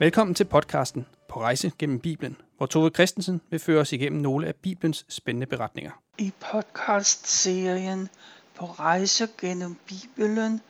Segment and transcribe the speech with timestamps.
[0.00, 4.46] Velkommen til podcasten På rejse gennem Bibelen, hvor Tove Christensen vil føre os igennem nogle
[4.46, 5.90] af Bibelens spændende beretninger.
[6.18, 8.08] I podcastserien
[8.54, 10.60] På rejse gennem Bibelen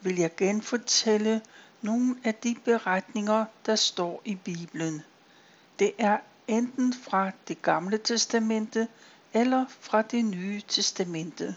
[0.00, 1.40] vil jeg genfortælle
[1.82, 5.02] nogle af de beretninger, der står i Bibelen.
[5.78, 8.88] Det er enten fra det gamle testamente
[9.34, 11.56] eller fra det nye testamente.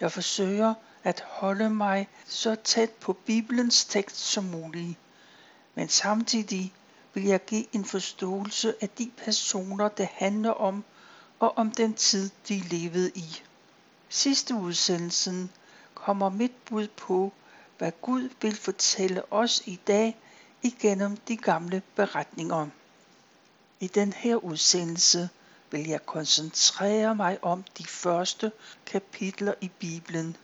[0.00, 4.98] Jeg forsøger at holde mig så tæt på Bibelens tekst som muligt
[5.74, 6.72] men samtidig
[7.14, 10.84] vil jeg give en forståelse af de personer, det handler om,
[11.38, 13.42] og om den tid, de levede i.
[14.08, 15.50] Sidste udsendelsen
[15.94, 17.32] kommer mit bud på,
[17.78, 20.16] hvad Gud vil fortælle os i dag
[20.62, 22.66] igennem de gamle beretninger.
[23.80, 25.28] I den her udsendelse
[25.70, 28.52] vil jeg koncentrere mig om de første
[28.86, 30.36] kapitler i Bibelen.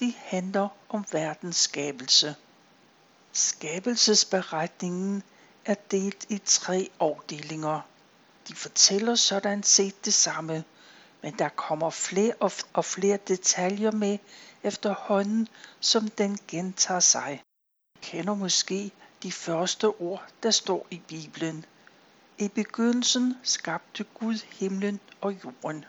[0.00, 2.34] De handler om verdens skabelse.
[3.32, 5.22] Skabelsesberetningen
[5.64, 7.80] er delt i tre afdelinger.
[8.48, 10.64] De fortæller sådan set det samme,
[11.22, 12.32] men der kommer flere
[12.72, 14.18] og flere detaljer med
[14.62, 15.48] efterhånden,
[15.80, 17.42] som den gentager sig.
[17.96, 18.90] Du kender måske
[19.22, 21.64] de første ord, der står i Bibelen.
[22.38, 25.84] I begyndelsen skabte Gud himlen og jorden.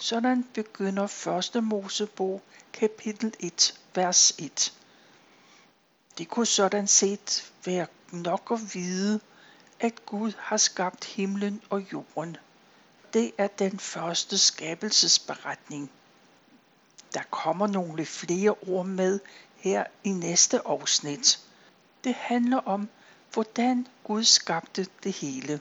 [0.00, 4.72] Sådan begynder første Mosebog kapitel 1, vers 1.
[6.18, 9.20] Det kunne sådan set være nok at vide,
[9.80, 12.36] at Gud har skabt himlen og jorden.
[13.12, 15.90] Det er den første skabelsesberetning.
[17.14, 19.20] Der kommer nogle flere ord med
[19.56, 21.40] her i næste afsnit.
[22.04, 22.88] Det handler om,
[23.32, 25.60] hvordan Gud skabte det hele.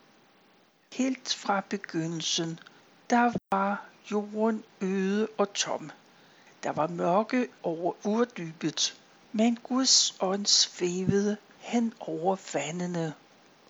[0.91, 2.59] Helt fra begyndelsen,
[3.09, 5.91] der var jorden øde og tom.
[6.63, 9.02] Der var mørke over urdybet.
[9.35, 13.13] Men Guds ånd svævede hen over vandene.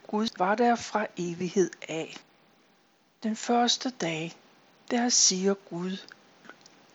[0.08, 2.18] Gud var der fra evighed af.
[3.24, 4.34] Den første dag,
[4.92, 5.98] der siger Gud,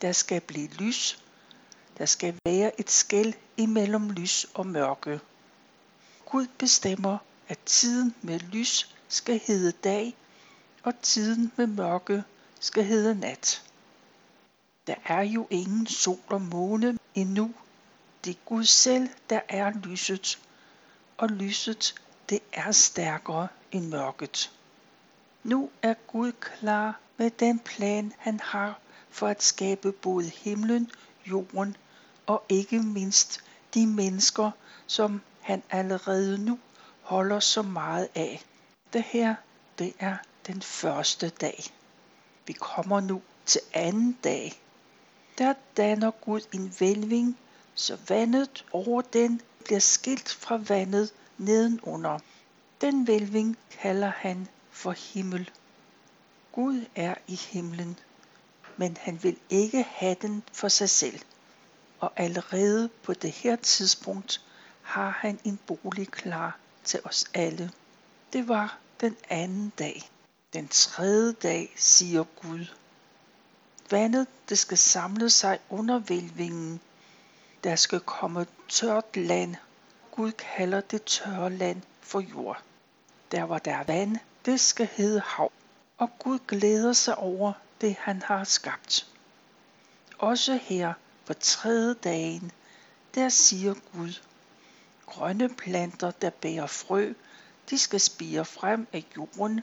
[0.00, 1.24] der skal blive lys,
[1.98, 5.20] der skal være et skæld imellem lys og mørke.
[6.26, 7.18] Gud bestemmer,
[7.48, 10.14] at tiden med lys skal hedde dag,
[10.82, 12.22] og tiden med mørke
[12.60, 13.62] skal hedde nat.
[14.86, 17.54] Der er jo ingen sol og måne endnu
[18.24, 20.38] det er Gud selv, der er lyset,
[21.16, 21.94] og lyset,
[22.28, 24.52] det er stærkere end mørket.
[25.42, 28.80] Nu er Gud klar med den plan, han har
[29.10, 30.90] for at skabe både himlen,
[31.26, 31.76] jorden
[32.26, 33.40] og ikke mindst
[33.74, 34.50] de mennesker,
[34.86, 36.58] som han allerede nu
[37.02, 38.44] holder så meget af.
[38.92, 39.34] Det her,
[39.78, 41.64] det er den første dag.
[42.46, 44.62] Vi kommer nu til anden dag.
[45.38, 47.38] Der danner Gud en vælving
[47.78, 52.18] så vandet over den bliver skilt fra vandet nedenunder.
[52.80, 55.50] Den vælving kalder han for himmel.
[56.52, 57.98] Gud er i himlen,
[58.76, 61.20] men han vil ikke have den for sig selv.
[62.00, 64.40] Og allerede på det her tidspunkt
[64.82, 67.70] har han en bolig klar til os alle.
[68.32, 70.10] Det var den anden dag.
[70.52, 72.66] Den tredje dag siger Gud.
[73.90, 76.80] Vandet det skal samle sig under vælvingen,
[77.64, 79.56] der skal komme tørt land.
[80.10, 82.62] Gud kalder det tørre land for jord.
[83.32, 85.52] Der hvor der er vand, det skal hedde hav.
[85.98, 89.06] Og Gud glæder sig over det, han har skabt.
[90.18, 90.92] Også her
[91.26, 92.52] på tredje dagen,
[93.14, 94.20] der siger Gud,
[95.06, 97.12] grønne planter, der bærer frø,
[97.70, 99.60] de skal spire frem af jorden,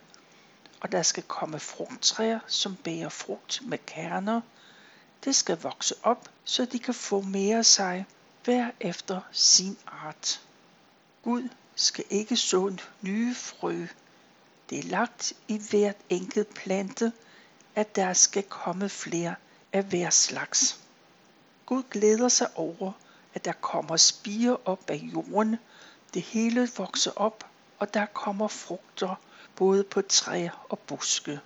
[0.81, 4.41] og der skal komme frugttræer, som bærer frugt med kerner,
[5.25, 8.05] det skal vokse op, så de kan få mere af sig
[8.43, 10.41] hver efter sin art.
[11.23, 13.87] Gud skal ikke så nye frø.
[14.69, 17.11] Det er lagt i hvert enkelt plante,
[17.75, 19.35] at der skal komme flere
[19.73, 20.79] af hver slags.
[21.65, 22.91] Gud glæder sig over,
[23.33, 25.57] at der kommer spire op af jorden,
[26.13, 27.45] det hele vokser op,
[27.79, 29.15] og der kommer frugter
[29.55, 31.39] både på træer og buske.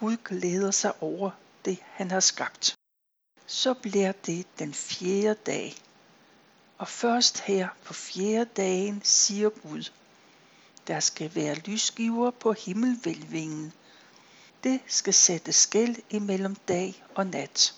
[0.00, 1.30] Gud glæder sig over
[1.64, 2.77] det, han har skabt.
[3.50, 5.74] Så bliver det den fjerde dag.
[6.78, 9.90] Og først her på fjerde dagen siger Gud,
[10.86, 13.72] der skal være lysgiver på himmelvælvingen.
[14.64, 17.74] Det skal sætte skæld imellem dag og nat.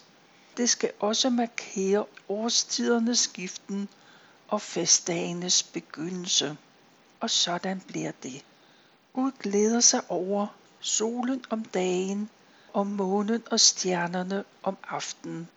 [0.56, 3.88] Det skal også markere årstidernes skiften
[4.48, 6.56] og festdagenes begyndelse.
[7.20, 8.44] Og sådan bliver det.
[9.12, 10.46] Gud glæder sig over
[10.80, 12.30] solen om dagen
[12.72, 15.48] og månen og stjernerne om aftenen.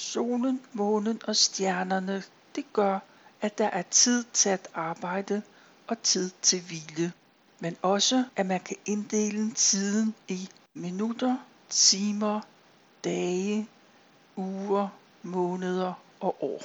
[0.00, 2.22] Solen, månen og stjernerne,
[2.54, 2.98] det gør,
[3.40, 5.42] at der er tid til at arbejde,
[5.86, 7.12] og tid til hvile,
[7.58, 11.36] men også at man kan inddele tiden i minutter,
[11.68, 12.40] timer,
[13.04, 13.68] dage,
[14.36, 14.88] uger,
[15.22, 16.62] måneder og år.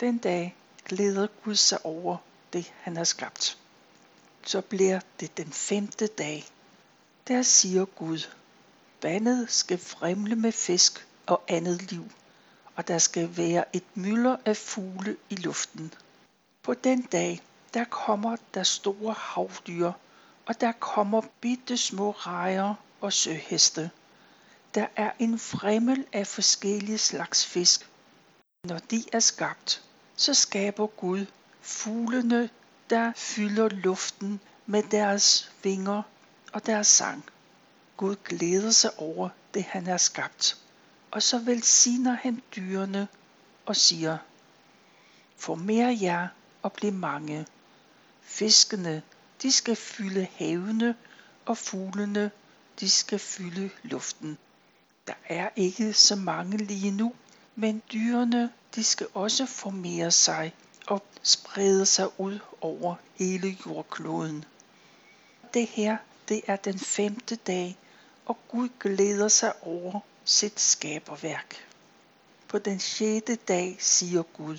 [0.00, 2.16] Den dag glæder Gud sig over
[2.52, 3.58] det, han har skabt.
[4.46, 6.44] Så bliver det den femte dag.
[7.28, 8.28] Der siger Gud,
[9.02, 12.04] vandet skal fremle med fisk og andet liv,
[12.76, 15.92] og der skal være et mylder af fugle i luften.
[16.62, 17.42] På den dag,
[17.74, 19.92] der kommer der store havdyr,
[20.46, 23.90] og der kommer bitte små rejer og søheste.
[24.74, 27.90] Der er en fremmel af forskellige slags fisk.
[28.64, 29.82] Når de er skabt,
[30.16, 31.26] så skaber Gud
[31.60, 32.50] fuglene,
[32.90, 36.02] der fylder luften med deres vinger
[36.52, 37.24] og deres sang.
[37.96, 40.63] Gud glæder sig over det, han har skabt.
[41.14, 43.08] Og så velsigner han dyrene
[43.66, 44.18] og siger,
[45.54, 46.28] mere jer
[46.62, 47.46] og bliv mange.
[48.22, 49.02] Fiskene,
[49.42, 50.96] de skal fylde havene,
[51.46, 52.30] og fuglene,
[52.80, 54.38] de skal fylde luften.
[55.06, 57.14] Der er ikke så mange lige nu,
[57.54, 60.54] men dyrene, de skal også formere sig
[60.86, 64.44] og sprede sig ud over hele jordkloden.
[65.54, 65.96] Det her,
[66.28, 67.78] det er den femte dag,
[68.26, 71.66] og Gud glæder sig over sit skaberværk.
[72.48, 74.58] På den sjette dag siger Gud,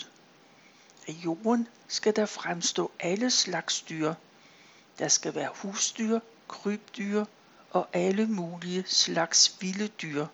[1.07, 4.13] af jorden skal der fremstå alle slags dyr.
[4.99, 7.25] Der skal være husdyr, krybdyr
[7.71, 10.25] og alle mulige slags vilde dyr.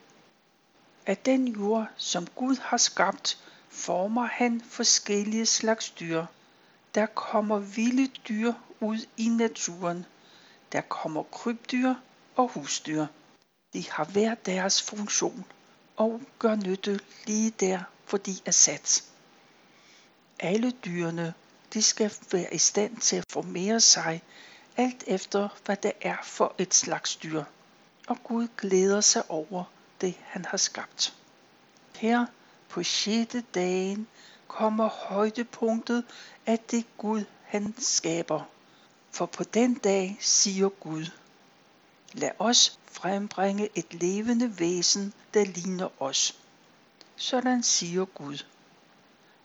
[1.05, 3.39] Af den jord, som Gud har skabt,
[3.69, 6.25] former han forskellige slags dyr.
[6.95, 10.05] Der kommer vilde dyr ud i naturen.
[10.71, 11.93] Der kommer krybdyr
[12.35, 13.05] og husdyr.
[13.73, 15.45] De har hver deres funktion
[15.97, 17.79] og gør nytte lige der,
[18.09, 19.03] hvor de er sat.
[20.39, 21.33] Alle dyrene,
[21.73, 24.21] de skal være i stand til at formere sig,
[24.77, 27.43] alt efter hvad det er for et slags dyr.
[28.07, 29.63] Og Gud glæder sig over
[30.01, 31.15] det, han har skabt.
[31.95, 32.25] Her
[32.69, 34.07] på sjette dagen
[34.47, 36.05] kommer højdepunktet
[36.45, 38.41] af det Gud, han skaber.
[39.11, 41.05] For på den dag siger Gud,
[42.13, 46.39] lad os frembringe et levende væsen, der ligner os.
[47.15, 48.45] Sådan siger Gud.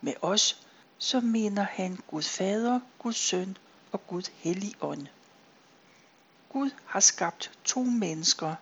[0.01, 0.67] Med os,
[0.99, 3.57] så mener han Gud Fader, Gud Søn
[3.93, 5.07] og Gud Helligånd.
[6.49, 8.55] Gud har skabt to mennesker,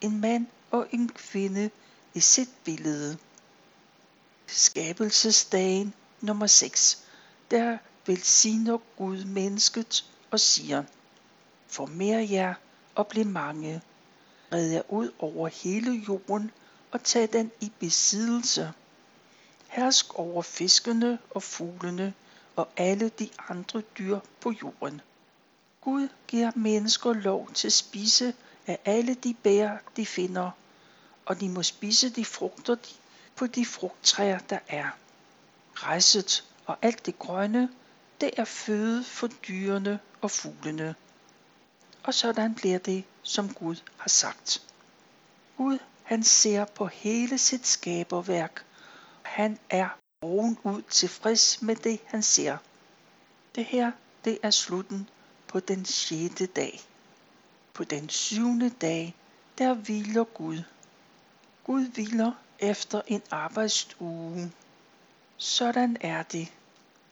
[0.00, 1.70] en mand og en kvinde,
[2.14, 3.18] i sit billede.
[4.46, 7.04] Skabelsesdagen nummer 6,
[7.50, 10.84] der velsigner Gud mennesket og siger,
[11.66, 12.54] Former jer
[12.98, 13.82] og blev mange,
[14.52, 16.50] red jer ud over hele jorden
[16.90, 18.72] og tag den i besiddelse.
[19.66, 22.14] Hersk over fiskene og fuglene
[22.56, 25.00] og alle de andre dyr på jorden.
[25.80, 28.34] Gud giver mennesker lov til at spise
[28.66, 30.50] af alle de bær, de finder,
[31.26, 32.76] og de må spise de frugter
[33.36, 34.88] på de frugttræer, der er.
[35.74, 37.68] Græsset og alt det grønne,
[38.20, 40.94] det er føde for dyrene og fuglene.
[42.08, 44.62] Og sådan bliver det, som Gud har sagt.
[45.56, 48.64] Gud, han ser på hele sit skaberværk.
[49.22, 49.88] Han er
[50.22, 52.56] ovenud tilfreds med det, han ser.
[53.54, 53.92] Det her,
[54.24, 55.08] det er slutten
[55.48, 56.80] på den sjette dag.
[57.74, 59.14] På den syvende dag,
[59.58, 60.62] der hviler Gud.
[61.64, 64.52] Gud hviler efter en arbejdsuge.
[65.36, 66.52] Sådan er det.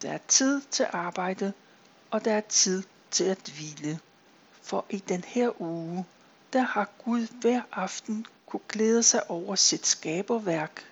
[0.02, 1.52] Der er tid til arbejde,
[2.10, 4.00] og der er tid til at hvile.
[4.66, 6.06] For i den her uge,
[6.52, 10.84] der har Gud hver aften kunne glæde sig over sit skaberværk.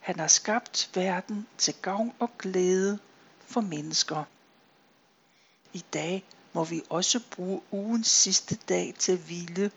[0.00, 2.98] Han har skabt verden til gavn og glæde
[3.40, 4.24] for mennesker.
[5.72, 9.70] I dag må vi også bruge ugens sidste dag til at hvile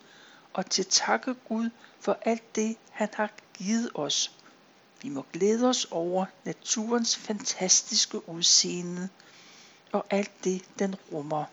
[0.54, 4.32] og til takke Gud for alt det, han har givet os.
[5.02, 9.10] Vi må glæde os over naturens fantastiske udseende
[9.92, 11.46] og alt det, den rummer.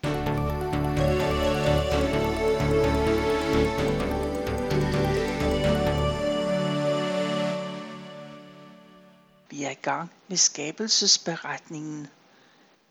[9.57, 12.09] Vi er i gang med skabelsesberetningen.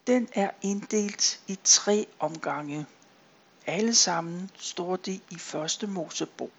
[0.07, 2.86] Den er inddelt i tre omgange.
[3.65, 6.50] Alle sammen står de i første Mosebog.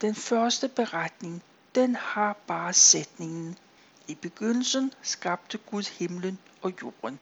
[0.00, 1.42] Den første beretning,
[1.74, 3.58] den har bare sætningen.
[4.08, 7.20] I begyndelsen skabte Gud himlen og jorden.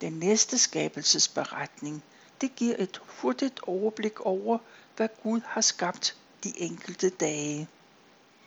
[0.00, 2.02] Den næste skabelsesberetning,
[2.40, 4.58] det giver et hurtigt overblik over,
[4.96, 7.68] hvad Gud har skabt de enkelte dage.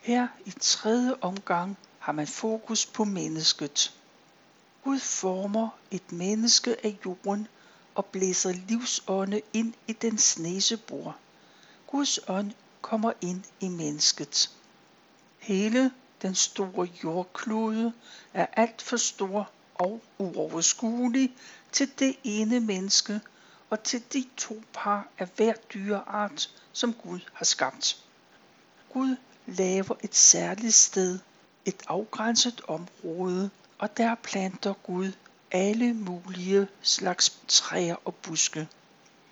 [0.01, 3.93] Her i tredje omgang har man fokus på mennesket.
[4.83, 7.47] Gud former et menneske af jorden
[7.95, 11.15] og blæser livsånde ind i dens næsebor.
[11.87, 14.51] Guds ånd kommer ind i mennesket.
[15.39, 15.91] Hele
[16.21, 17.93] den store jordklode
[18.33, 21.33] er alt for stor og uoverskuelig
[21.71, 23.21] til det ene menneske
[23.69, 28.03] og til de to par af hver dyreart, som Gud har skabt.
[28.93, 29.15] Gud
[29.47, 31.19] laver et særligt sted,
[31.65, 35.11] et afgrænset område, og der planter Gud
[35.51, 38.67] alle mulige slags træer og buske.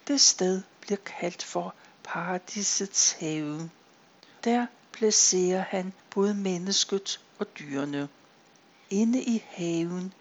[0.07, 3.71] Det sted bliver kaldt for paradisets have.
[4.43, 8.09] Der placerer han både mennesket og dyrene.
[8.89, 10.13] Inde i haven,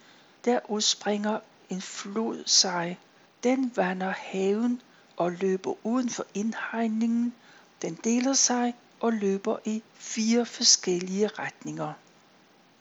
[0.45, 2.99] der udspringer en flod sig.
[3.43, 4.83] Den vander haven
[5.17, 7.35] og løber uden for indhegningen.
[7.83, 11.93] Den deler sig og løber i fire forskellige retninger.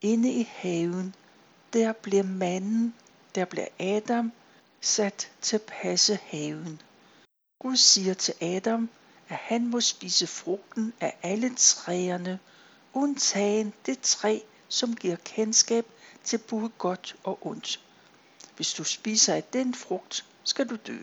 [0.01, 1.15] Inde i haven,
[1.73, 2.93] der bliver manden,
[3.35, 4.31] der bliver Adam,
[4.81, 6.81] sat til at passe haven.
[7.59, 8.89] Gud siger til Adam,
[9.29, 12.39] at han må spise frugten af alle træerne,
[12.93, 15.85] undtagen det træ, som giver kendskab
[16.23, 17.79] til både godt og ondt.
[18.55, 20.97] Hvis du spiser af den frugt, skal du dø.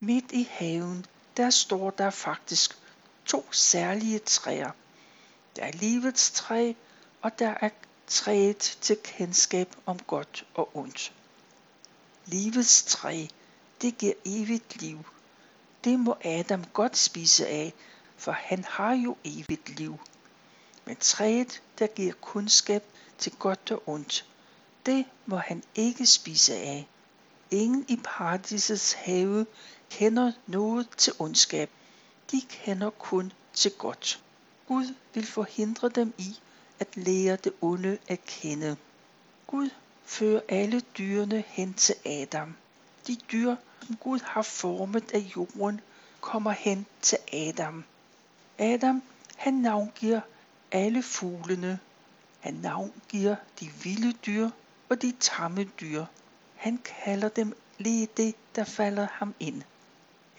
[0.00, 1.06] Midt i haven,
[1.36, 2.79] der står der faktisk
[3.30, 4.70] to særlige træer.
[5.56, 6.72] Der er livets træ,
[7.22, 7.70] og der er
[8.06, 11.12] træet til kendskab om godt og ondt.
[12.26, 13.26] Livets træ,
[13.82, 15.04] det giver evigt liv.
[15.84, 17.72] Det må Adam godt spise af,
[18.16, 19.98] for han har jo evigt liv.
[20.84, 22.84] Men træet, der giver kundskab
[23.18, 24.26] til godt og ondt,
[24.86, 26.88] det må han ikke spise af.
[27.50, 29.46] Ingen i paradisets have
[29.90, 31.70] kender noget til ondskab.
[32.30, 34.22] De kender kun til godt.
[34.68, 36.38] Gud vil forhindre dem i
[36.78, 38.76] at lære det onde at kende.
[39.46, 39.70] Gud
[40.04, 42.56] fører alle dyrene hen til Adam.
[43.06, 43.56] De dyr,
[43.86, 45.80] som Gud har formet af jorden,
[46.20, 47.84] kommer hen til Adam.
[48.58, 49.02] Adam,
[49.36, 50.20] han navngiver
[50.72, 51.78] alle fuglene.
[52.40, 54.50] Han navngiver de vilde dyr
[54.88, 56.04] og de tamme dyr.
[56.56, 59.62] Han kalder dem lige det, der falder ham ind.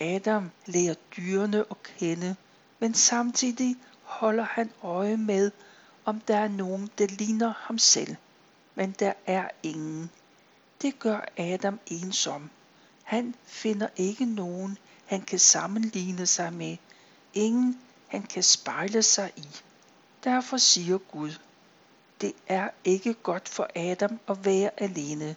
[0.02, 2.36] Adam lærer dyrene at kende,
[2.80, 5.52] men samtidig holder han øje med,
[6.06, 8.16] om der er nogen, der ligner ham selv.
[8.76, 10.10] Men der er ingen.
[10.82, 12.50] Det gør Adam ensom.
[13.04, 16.78] Han finder ikke nogen, han kan sammenligne sig med.
[17.34, 19.48] Ingen, han kan spejle sig i.
[20.24, 21.32] Derfor siger Gud,
[22.22, 25.36] det er ikke godt for Adam at være alene.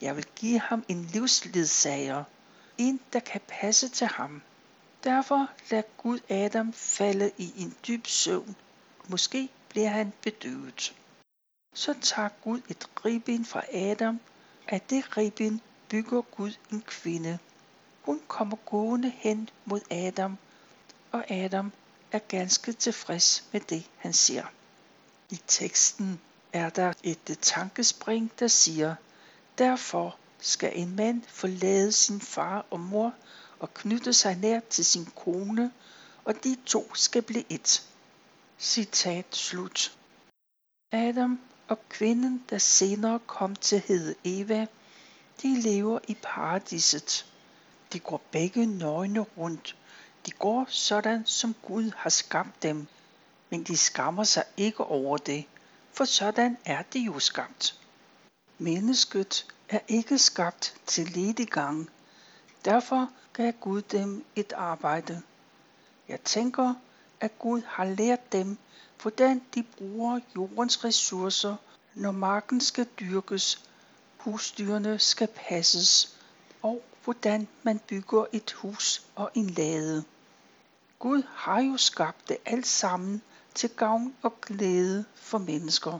[0.00, 2.24] Jeg vil give ham en livsledsager,
[3.12, 4.42] der kan passe til ham.
[5.04, 8.56] Derfor lader Gud Adam falde i en dyb søvn.
[9.08, 10.96] Måske bliver han bedøvet.
[11.74, 14.20] Så tager Gud et ribben fra Adam.
[14.68, 17.38] Af det ribben bygger Gud en kvinde.
[18.02, 20.38] Hun kommer gående hen mod Adam,
[21.12, 21.72] og Adam
[22.12, 24.44] er ganske tilfreds med det, han ser.
[25.30, 26.20] I teksten
[26.52, 28.94] er der et tankespring, der siger,
[29.58, 33.14] Derfor skal en mand forlade sin far og mor
[33.58, 35.72] og knytte sig nær til sin kone,
[36.24, 37.86] og de to skal blive et.
[38.58, 39.96] Citat slut.
[40.92, 44.66] Adam og kvinden, der senere kom til hedde Eva,
[45.42, 47.26] de lever i paradiset.
[47.92, 49.76] De går begge nøgne rundt.
[50.26, 52.86] De går sådan, som Gud har skabt dem.
[53.50, 55.44] Men de skammer sig ikke over det,
[55.92, 57.78] for sådan er de jo skabt.
[58.58, 61.90] Mennesket er ikke skabt til lediggang.
[62.64, 65.22] Derfor gav Gud dem et arbejde.
[66.08, 66.74] Jeg tænker,
[67.20, 68.58] at Gud har lært dem,
[69.02, 71.56] hvordan de bruger jordens ressourcer,
[71.94, 73.64] når marken skal dyrkes,
[74.18, 76.16] husdyrene skal passes,
[76.62, 80.04] og hvordan man bygger et hus og en lade.
[80.98, 83.22] Gud har jo skabt det alt sammen
[83.54, 85.98] til gavn og glæde for mennesker.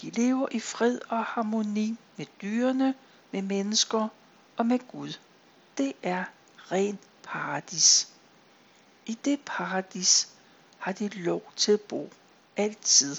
[0.00, 2.94] De lever i fred og harmoni med dyrene,
[3.32, 4.08] med mennesker
[4.56, 5.18] og med Gud.
[5.78, 6.24] Det er
[6.72, 8.12] ren paradis.
[9.06, 10.28] I det paradis
[10.78, 12.10] har de lov til at bo
[12.56, 13.16] altid.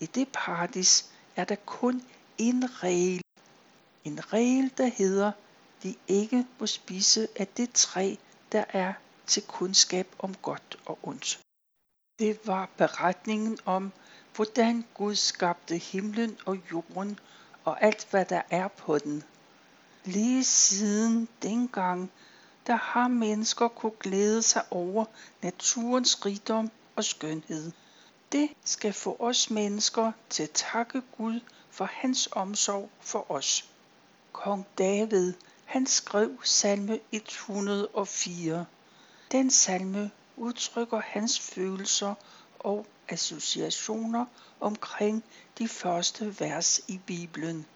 [0.00, 2.02] I det paradis er der kun
[2.38, 3.22] en regel.
[4.04, 5.32] En regel, der hedder,
[5.82, 8.14] de ikke må spise af det træ,
[8.52, 8.92] der er
[9.26, 11.40] til kundskab om godt og ondt.
[12.18, 13.92] Det var beretningen om,
[14.38, 17.18] hvordan Gud skabte himlen og jorden
[17.64, 19.24] og alt, hvad der er på den.
[20.04, 22.10] Lige siden dengang,
[22.66, 25.04] der har mennesker kunne glæde sig over
[25.42, 27.72] naturens rigdom og skønhed.
[28.32, 31.40] Det skal få os mennesker til at takke Gud
[31.70, 33.70] for hans omsorg for os.
[34.32, 35.32] Kong David,
[35.64, 38.66] Han skrev salme 104.
[39.32, 42.14] Den salme udtrykker hans følelser
[42.58, 44.26] og associationer
[44.60, 45.24] omkring
[45.58, 47.66] de første vers i Bibelen.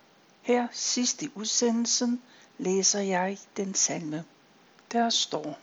[0.42, 2.22] Her sidst i udsendelsen
[2.58, 4.24] læser jeg den salme.
[4.92, 5.58] Der står,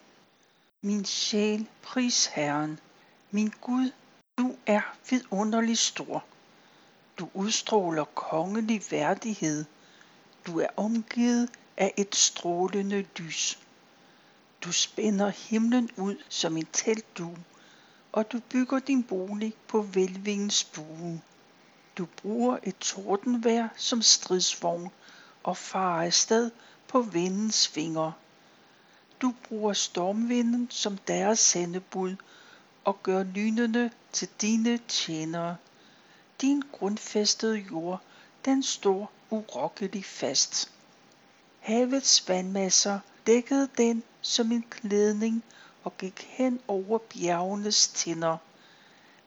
[0.81, 2.79] Min sjæl, pris Herren.
[3.31, 3.91] Min Gud,
[4.38, 6.25] du er vidunderlig stor.
[7.19, 9.65] Du udstråler kongelig værdighed.
[10.47, 13.59] Du er omgivet af et strålende lys.
[14.61, 17.38] Du spænder himlen ud som en teltdue,
[18.11, 21.21] og du bygger din bolig på velvingens bue.
[21.97, 24.89] Du bruger et tordenvær som stridsvogn
[25.43, 26.51] og farer afsted
[26.87, 28.13] på vindens fingre.
[29.21, 32.15] Du bruger stormvinden som deres sendebud
[32.83, 35.55] og gør lynene til dine tjenere.
[36.41, 38.01] Din grundfæstede jord,
[38.45, 40.71] den står urokkelig fast.
[41.59, 45.43] Havets vandmasser dækkede den som en klædning
[45.83, 48.38] og gik hen over bjergenes tinder.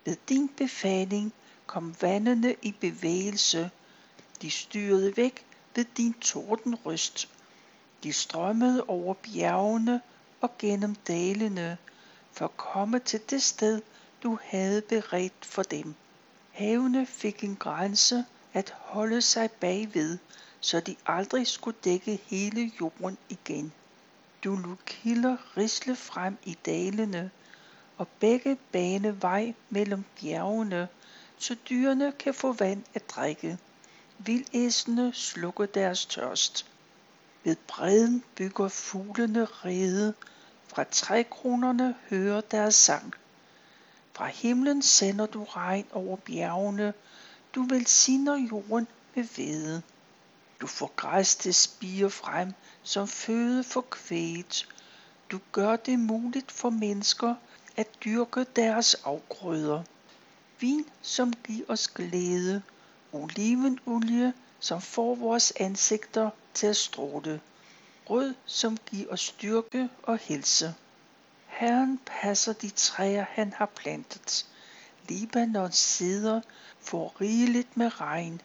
[0.04, 1.32] Ved din befaling
[1.66, 3.70] kom vandene i bevægelse.
[4.42, 7.28] De styrede væk ved din tordenryst.
[8.02, 10.00] De strømmede over bjergene
[10.40, 11.78] og gennem dalene,
[12.32, 13.82] for at komme til det sted,
[14.22, 15.94] du havde beredt for dem.
[16.50, 20.18] Havene fik en grænse at holde sig bagved,
[20.60, 23.72] så de aldrig skulle dække hele jorden igen.
[24.44, 27.30] Du lod kilder risle frem i dalene,
[27.98, 30.88] og begge bane vej mellem bjergene,
[31.38, 33.58] så dyrene kan få vand at drikke.
[34.18, 36.66] Vildæsene slukker deres tørst.
[37.44, 40.14] Ved bredden bygger fuglene rede,
[40.66, 43.14] fra trækronerne hører deres sang.
[44.12, 46.94] Fra himlen sender du regn over bjergene,
[47.54, 49.82] du velsigner jorden med vede.
[50.62, 54.68] Du får græs til spire frem som føde for kvæget.
[55.30, 57.34] Du gør det muligt for mennesker
[57.76, 59.82] at dyrke deres afgrøder.
[60.60, 62.62] Vin, som giver os glæde.
[63.12, 67.40] Olivenolie, som får vores ansigter til at stråle.
[68.10, 70.74] Rød, som giver os styrke og helse.
[71.46, 74.46] Herren passer de træer, han har plantet.
[75.08, 76.40] Libanons sider
[76.80, 78.40] får rigeligt med regn.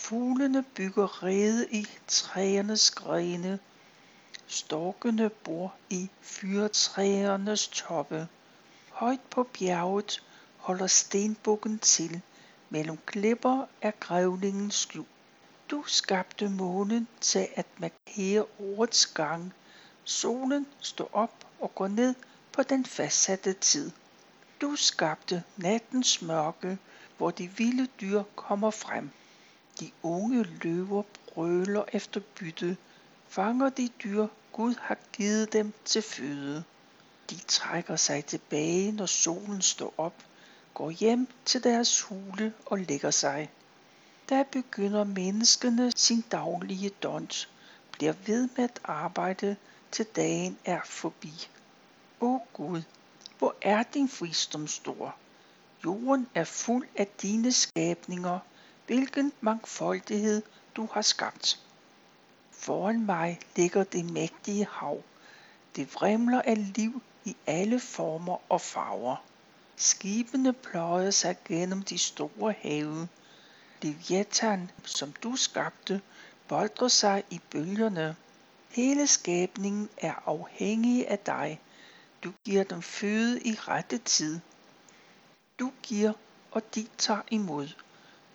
[0.00, 3.58] Fuglene bygger rede i træernes grene.
[4.46, 8.28] Storkene bor i fyrtræernes toppe.
[8.90, 10.22] Højt på bjerget
[10.56, 12.20] holder stenbukken til.
[12.70, 15.08] Mellem klipper er grævlingen skjult.
[15.70, 19.52] Du skabte månen til at markere årets gang.
[20.04, 22.14] Solen står op og går ned
[22.52, 23.90] på den fastsatte tid.
[24.60, 26.78] Du skabte nattens mørke,
[27.16, 29.10] hvor de vilde dyr kommer frem.
[29.80, 32.76] De unge løver brøler efter bytte,
[33.28, 36.64] fanger de dyr, Gud har givet dem til føde.
[37.30, 40.14] De trækker sig tilbage, når solen står op,
[40.74, 43.50] går hjem til deres hule og lægger sig.
[44.28, 47.48] Der begynder menneskene sin daglige dons,
[47.92, 49.56] bliver ved med at arbejde,
[49.90, 51.48] til dagen er forbi.
[52.20, 52.82] O Gud,
[53.38, 55.16] hvor er din visdom stor?
[55.84, 58.38] Jorden er fuld af dine skabninger,
[58.90, 60.42] hvilken mangfoldighed
[60.76, 61.60] du har skabt.
[62.50, 65.02] Foran mig ligger det mægtige hav.
[65.76, 69.16] Det vrimler af liv i alle former og farver.
[69.76, 73.08] Skibene pløjer sig gennem de store have.
[73.82, 76.00] Leviathan, som du skabte,
[76.48, 78.16] boldrer sig i bølgerne.
[78.68, 81.60] Hele skabningen er afhængig af dig.
[82.24, 84.40] Du giver dem føde i rette tid.
[85.58, 86.12] Du giver,
[86.50, 87.68] og de tager imod.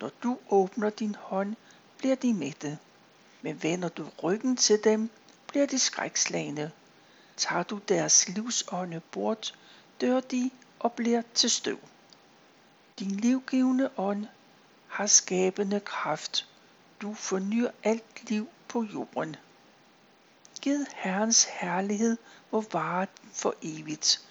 [0.01, 1.55] Når du åbner din hånd,
[1.97, 2.77] bliver de mætte.
[3.41, 5.09] Men vender du ryggen til dem,
[5.47, 6.71] bliver de skrækslagende.
[7.37, 9.55] Tager du deres livsånde bort,
[10.01, 11.79] dør de og bliver til støv.
[12.99, 14.25] Din livgivende ånd
[14.87, 16.47] har skabende kraft.
[17.01, 19.35] Du fornyer alt liv på jorden.
[20.61, 22.17] Gid Herrens herlighed
[22.51, 24.21] må vare for evigt.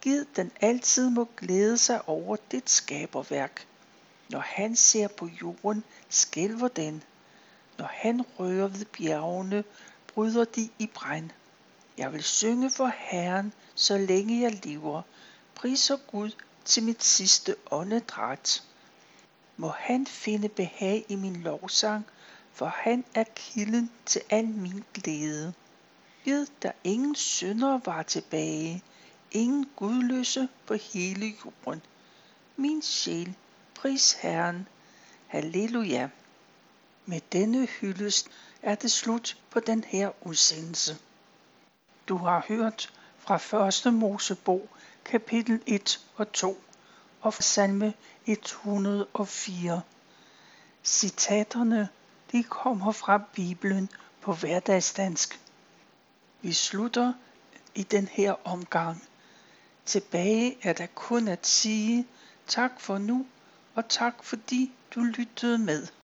[0.00, 3.67] Gid den altid må glæde sig over dit skaberværk.
[4.28, 7.02] Når han ser på jorden, skælver den.
[7.78, 9.64] Når han rører ved bjergene,
[10.06, 11.30] bryder de i brand.
[11.98, 15.02] Jeg vil synge for Herren, så længe jeg lever.
[15.54, 16.30] Priser Gud
[16.64, 18.62] til mit sidste åndedræt.
[19.56, 22.06] Må han finde behag i min lovsang,
[22.52, 25.54] for han er kilden til al min glæde.
[26.24, 28.82] Gid der ingen synder var tilbage,
[29.32, 31.82] ingen gudløse på hele jorden.
[32.56, 33.34] Min sjæl,
[33.82, 34.68] pris Herren.
[35.26, 36.08] Halleluja.
[37.06, 38.28] Med denne hyldest
[38.62, 40.98] er det slut på den her udsendelse.
[42.08, 43.94] Du har hørt fra 1.
[43.94, 44.68] Mosebog
[45.04, 46.62] kapitel 1 og 2
[47.20, 47.94] og fra salme
[48.26, 49.80] 104.
[50.84, 51.88] Citaterne
[52.32, 55.40] de kommer fra Bibelen på hverdagsdansk.
[56.42, 57.12] Vi slutter
[57.74, 59.02] i den her omgang.
[59.86, 62.06] Tilbage er der kun at sige
[62.46, 63.26] tak for nu,
[63.78, 65.86] og tak fordi du lyttede med.